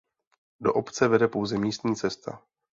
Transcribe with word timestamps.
Do 0.59 0.73
obce 0.73 1.07
vede 1.07 1.27
pouze 1.27 1.57
místní 1.57 1.95
cesta. 1.95 2.41